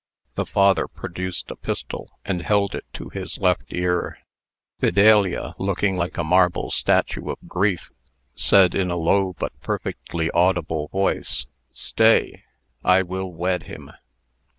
The 0.33 0.47
father 0.47 0.87
produced 0.87 1.51
a 1.51 1.55
pistol, 1.55 2.09
and 2.25 2.41
held 2.41 2.73
it 2.73 2.85
to 2.93 3.09
his 3.09 3.37
left 3.37 3.65
ear. 3.69 4.17
Fidelia, 4.79 5.53
looking 5.59 5.95
like 5.95 6.17
a 6.17 6.23
marble 6.23 6.71
statue 6.71 7.29
of 7.29 7.37
grief, 7.47 7.91
said, 8.33 8.73
in 8.73 8.89
a 8.89 8.97
low 8.97 9.33
but 9.37 9.51
perfectly 9.61 10.31
audible 10.31 10.87
voice: 10.87 11.45
"Stay! 11.71 12.43
I 12.83 13.03
will 13.03 13.31
wed 13.31 13.61
him." 13.69 13.91